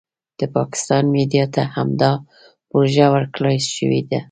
د 0.39 0.41
پاکستان 0.55 1.03
میډیا 1.15 1.45
ته 1.55 1.61
همدا 1.75 2.11
پروژه 2.69 3.05
ورکړای 3.15 3.57
شوې 3.73 4.01
ده. 4.09 4.19